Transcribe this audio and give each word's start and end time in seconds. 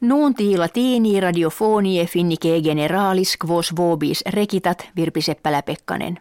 Nuunti 0.00 0.56
latini 0.58 1.20
radiofonie 1.20 2.06
finnike 2.06 2.60
generalis 2.60 3.36
quos 3.46 3.76
vobis 3.76 4.22
rekitat 4.26 4.88
Virpi 4.96 5.20
Seppälä-Pekkanen. 5.22 6.20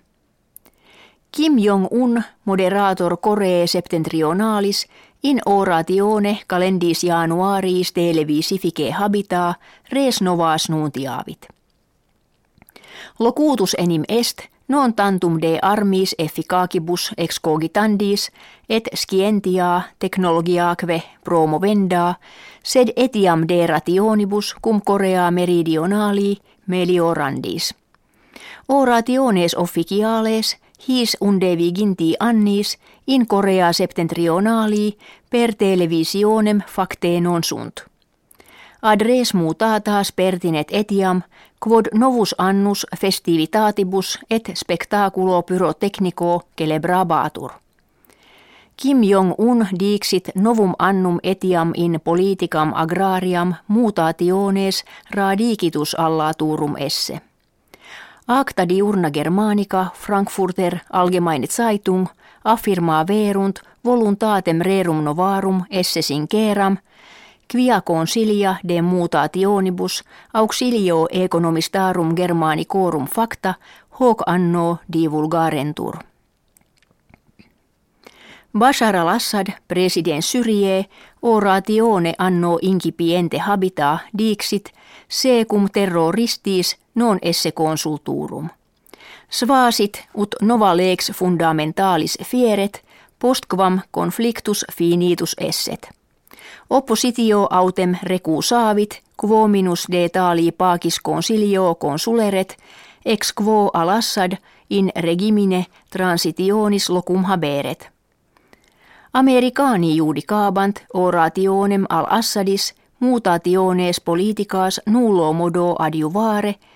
Kim 1.32 1.60
Jong-un 1.60 2.24
moderator 2.46 3.18
Koree 3.18 3.68
septentrionalis 3.68 4.88
in 5.24 5.42
oratione 5.46 6.40
calendis 6.48 7.04
januaris 7.04 7.94
televisifice 7.94 8.92
habitaa 8.92 9.56
res 9.92 10.22
novas 10.22 10.70
nuntiavit. 10.70 11.48
Locutus 13.20 13.76
enim 13.80 14.04
est 14.08 14.42
non 14.70 14.94
tantum 14.94 15.42
de 15.42 15.60
armis 15.62 16.16
efficacibus 16.18 17.12
ex 17.18 17.40
cogitandis 17.40 18.32
et 18.70 18.90
scientia 18.94 19.82
technologiaque 20.00 21.04
promovenda 21.24 22.16
sed 22.64 22.94
etiam 22.96 23.48
de 23.48 23.68
rationibus 23.68 24.56
cum 24.62 24.82
Korea 24.82 25.32
meridionali 25.32 26.38
meliorandis. 26.68 27.76
Orationes 28.68 29.56
officiales– 29.58 30.56
his 30.88 31.18
unde 31.22 31.58
viginti 31.58 32.16
annis 32.20 32.78
in 33.08 33.28
Korea 33.28 33.74
septentrionali 33.74 34.98
per 35.30 35.56
televisionem 35.56 36.62
facte 36.68 37.20
non 37.20 37.44
sunt. 37.44 37.89
Adres 38.82 39.34
mutatas 39.34 40.12
pertinet 40.12 40.68
etiam, 40.72 41.22
quod 41.60 41.86
novus 41.94 42.36
annus 42.38 42.86
festivitatibus 42.98 44.20
et 44.30 44.52
spectaculo 44.56 45.42
pyrotechnico 45.42 46.42
celebrabatur. 46.58 47.52
Kim 48.78 49.04
Jong-un 49.04 49.68
dixit 49.80 50.30
novum 50.36 50.74
annum 50.80 51.20
etiam 51.24 51.72
in 51.76 52.00
politicam 52.04 52.72
agrariam 52.76 53.54
mutationes 53.68 54.84
radikitus 55.12 55.96
allaturum 56.00 56.76
esse. 56.78 57.22
Acta 58.28 58.70
diurna 58.70 59.12
Germanica, 59.12 59.86
Frankfurter 59.94 60.78
Allgemeine 60.94 61.48
Zeitung, 61.48 62.08
affirmaa 62.44 63.08
verunt 63.08 63.60
voluntatem 63.86 64.62
rerum 64.62 65.04
novarum 65.04 65.64
esse 65.70 66.02
sinceram, 66.02 66.78
quia 67.52 67.82
consilia 67.82 68.56
de 68.68 68.82
mutationibus 68.82 70.04
auxilio 70.34 71.08
economistarum 71.12 72.14
germanicorum 72.16 73.06
facta 73.06 73.54
hoc 74.00 74.22
anno 74.26 74.78
divulgarentur. 74.94 75.98
Bashar 78.58 78.96
al-Assad, 78.96 79.48
president 79.68 80.22
Syrie, 80.22 80.86
oratione 81.22 82.14
anno 82.18 82.58
incipiente 82.62 83.38
habita 83.38 84.00
dixit, 84.18 84.70
secum 85.08 85.68
terroristis 85.74 86.78
non 86.96 87.20
esse 87.22 87.52
consulturum. 87.52 88.50
Svasit 89.30 90.08
ut 90.14 90.36
nova 90.42 90.78
lex 90.78 91.12
fundamentalis 91.12 92.18
fieret, 92.24 92.84
postquam 93.20 93.82
conflictus 93.92 94.66
finitus 94.72 95.36
esset. 95.38 95.99
Oppositio 96.70 97.48
autem 97.50 97.96
recusaavit, 98.04 99.02
quo 99.18 99.48
minus 99.48 99.88
de 99.92 100.10
tali 100.10 100.52
pacis 100.52 101.00
consilio 101.00 101.76
consuleret, 101.76 102.58
ex 103.06 103.34
quo 103.34 103.70
al-Assad 103.74 104.32
in 104.70 104.92
regimine 104.96 105.66
transitionis 105.90 106.90
locum 106.90 107.24
haberet. 107.24 107.90
Americani 109.14 109.98
judicabant 109.98 110.80
orationem 110.94 111.86
al-Assadis 111.90 112.74
mutationes 113.00 114.02
politicas 114.02 114.82
nullo 114.86 115.34
modo 115.34 115.76
adjuvare– 115.80 116.56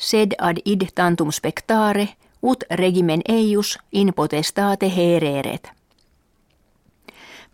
sed 0.00 0.34
ad 0.38 0.56
id 0.64 0.88
tantum 0.94 1.30
spectare, 1.30 2.08
ut 2.42 2.64
regimen 2.70 3.20
eius 3.28 3.78
in 3.92 4.12
potestate 4.16 4.88
hereret. 4.96 5.79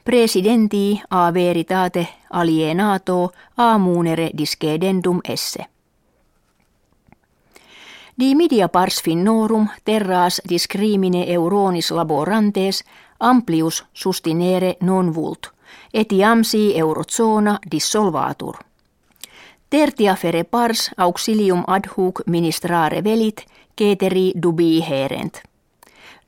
Presidenti 0.06 1.02
a 1.08 1.32
veritate 1.32 2.08
alienato 2.28 3.32
a 3.56 3.76
munere 3.76 4.30
discedendum 4.32 5.18
esse. 5.22 5.68
Di 8.14 8.34
media 8.36 8.68
pars 8.68 9.02
finnorum 9.02 9.68
terras 9.82 10.40
discrimine 10.48 11.26
euronis 11.26 11.90
laborantes 11.90 12.84
amplius 13.18 13.84
sustinere 13.92 14.76
non 14.80 15.10
vult, 15.10 15.50
etiam 15.92 16.42
si 16.42 16.78
eurozona 16.78 17.58
dissolvatur. 17.70 18.56
Tertia 19.68 20.14
fere 20.14 20.44
pars 20.44 20.90
auxilium 20.96 21.64
ad 21.66 21.88
hoc 21.96 22.22
ministrare 22.26 23.02
velit, 23.02 23.42
keteri 23.74 24.32
dubii 24.36 24.84
herent. 24.88 25.42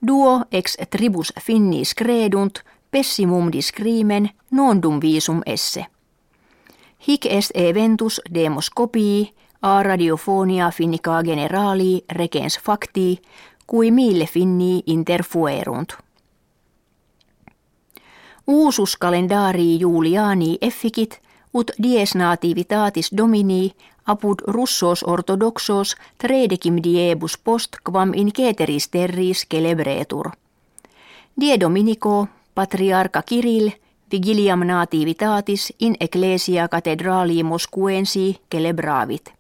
Duo 0.07 0.43
ex 0.51 0.77
tribus 0.91 1.33
finnis 1.41 1.95
credunt, 1.95 2.65
pessimum 2.91 3.53
discrimen 3.53 4.31
non 4.51 4.83
dum 4.83 5.01
visum 5.01 5.41
esse. 5.47 5.87
Hic 7.09 7.27
est 7.27 7.51
eventus 7.55 8.21
demos 8.35 8.71
copii, 8.71 9.35
a 9.63 9.83
radiofonia 9.83 10.71
finnica 10.71 11.23
generali 11.23 12.05
regens 12.13 12.59
facti, 12.59 13.21
cui 13.67 13.91
mille 13.91 14.27
finni 14.27 14.83
interfuerunt. 14.87 15.93
Uusus 18.47 18.97
kalendarii 18.97 19.81
Juliani 19.81 20.59
effikit– 20.61 21.21
ut 21.55 21.71
dies 21.83 22.15
nativitatis 22.15 23.11
domini 23.17 23.75
apud 24.07 24.43
russos 24.47 25.03
ortodoxos 25.03 25.97
tredecim 26.19 26.83
diebus 26.83 27.39
post 27.39 27.77
quam 27.85 28.15
in 28.15 28.33
ceteris 28.33 28.89
terris 28.89 29.47
celebretur. 29.51 30.31
Die 31.41 31.61
Dominico, 31.61 32.29
patriarca 32.59 33.23
Kirill, 33.23 33.71
vigiliam 34.11 34.67
nativitatis 34.67 35.73
in 35.79 35.95
ecclesia 36.01 36.69
cathedrali 36.69 37.43
Moscuensi 37.43 38.41
celebravit. 38.53 39.33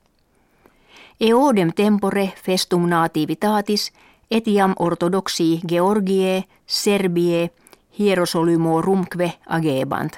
Eodem 1.21 1.73
tempore 1.75 2.33
festum 2.45 2.89
nativitatis 2.89 3.93
etiam 4.31 4.75
ortodoxi 4.79 5.61
Georgie, 5.69 6.45
Serbie, 6.67 7.51
Hierosolymo 7.99 8.83
agebant. 9.47 10.13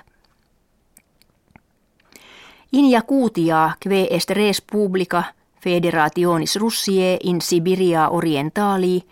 In 2.73 2.91
Jakutia 2.91 3.71
kve 3.81 4.07
est 4.11 4.31
res 4.31 4.63
publica 4.73 5.23
federationis 5.65 6.57
Russie 6.57 7.17
in 7.25 7.41
Sibiria 7.41 8.09
orientali 8.09 9.03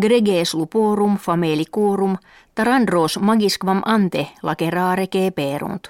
greges 0.00 0.54
luporum 0.54 1.16
famelicorum 1.18 2.16
tarandros 2.54 3.18
magisquam 3.18 3.82
ante 3.84 4.28
lacerare 4.42 5.06
perunt. 5.34 5.88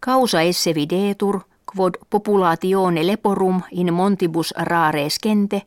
Causa 0.00 0.40
esse 0.42 0.74
videtur 0.74 1.40
quod 1.76 1.94
populatione 2.10 3.06
leporum 3.06 3.60
in 3.70 3.94
montibus 3.94 4.54
rares 4.56 5.18
kente 5.18 5.62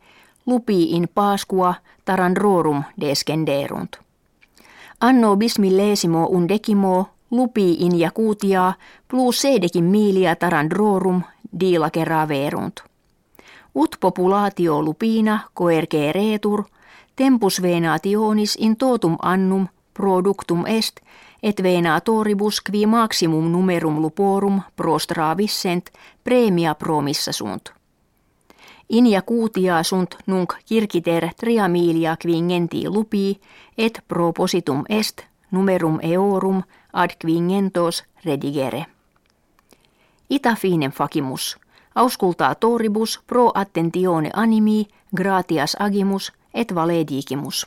lupi 0.45 0.91
in 0.91 1.07
pasqua 1.13 1.73
tarandrorum 2.05 2.83
descenderunt. 3.01 3.95
Anno 5.01 5.37
bismillesimo 5.37 6.27
undecimo 6.27 7.09
lupi 7.31 7.85
in 7.85 7.99
Jakutia 7.99 8.73
plus 9.07 9.41
sedekin 9.41 9.83
milia 9.83 10.35
tarandrorum 10.35 11.21
diila 11.59 11.89
verunt. 12.27 12.83
Ut 13.75 13.95
populatio 13.99 14.81
lupina 14.81 15.39
coerge 15.53 16.11
retur, 16.11 16.63
tempus 17.19 17.61
venationis 17.61 18.57
in 18.59 18.77
totum 18.77 19.17
annum 19.21 19.67
productum 19.93 20.65
est, 20.65 20.99
et 21.43 21.63
venatoribus 21.63 22.61
qui 22.61 22.85
maximum 22.85 23.51
numerum 23.51 24.01
luporum 24.01 24.61
prostra 24.75 25.37
vissent 25.37 25.89
premia 26.23 26.75
promissa 26.75 27.31
sunt. 27.31 27.73
In 28.89 29.05
Jakutia 29.11 29.83
sunt 29.83 30.15
nunc 30.27 30.53
kirkiter 30.65 31.29
triamilia 31.39 32.17
quingenti 32.25 32.89
lupi, 32.89 33.41
et 33.77 33.99
propositum 34.07 34.83
est 34.89 35.21
numerum 35.51 35.99
eorum 36.01 36.63
ad 36.93 37.09
quingentos 37.25 38.03
redigere. 38.25 38.85
Ita 40.29 40.55
finem 40.55 40.91
facimus, 40.91 41.57
auscultaa 41.95 42.55
toribus 42.55 43.19
pro 43.27 43.51
attentione 43.53 44.29
animi, 44.33 44.87
gratias 45.15 45.75
agimus 45.79 46.38
et 46.53 46.75
valedigimus. 46.75 47.65